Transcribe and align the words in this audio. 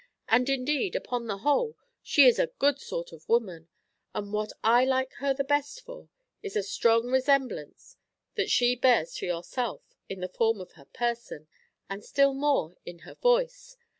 And, 0.27 0.49
indeed, 0.49 0.95
upon 0.95 1.27
the 1.27 1.37
whole, 1.45 1.77
she 2.01 2.23
is 2.25 2.39
a 2.39 2.47
good 2.47 2.79
sort 2.79 3.11
of 3.11 3.29
woman; 3.29 3.69
and 4.15 4.33
what 4.33 4.51
I 4.63 4.83
like 4.83 5.13
her 5.19 5.31
the 5.31 5.43
best 5.43 5.81
for 5.81 6.09
is 6.41 6.55
a 6.55 6.63
strong 6.63 7.11
resemblance 7.11 7.97
that 8.33 8.49
she 8.49 8.75
bears 8.75 9.13
to 9.17 9.27
yourself 9.27 9.83
in 10.09 10.19
the 10.21 10.27
form 10.27 10.59
of 10.59 10.71
her 10.71 10.85
person, 10.85 11.47
and 11.87 12.03
still 12.03 12.33
more 12.33 12.75
in 12.83 12.97
her 13.05 13.13
voice. 13.13 13.77